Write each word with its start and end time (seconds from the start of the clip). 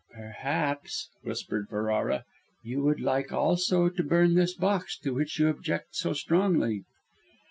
"Perhaps," 0.15 1.09
whispered 1.21 1.69
Ferrara, 1.69 2.25
"you 2.63 2.81
would 2.81 2.99
like 2.99 3.31
also 3.31 3.87
to 3.87 4.01
burn 4.01 4.33
this 4.33 4.55
box 4.55 4.97
to 4.97 5.13
which 5.13 5.37
you 5.37 5.47
object 5.47 5.95
so 5.95 6.11
strongly?" 6.11 6.85